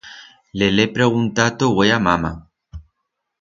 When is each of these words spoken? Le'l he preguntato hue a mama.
Le'l 0.59 0.79
he 0.83 0.87
preguntato 0.95 1.69
hue 1.75 1.91
a 1.99 2.01
mama. 2.07 2.33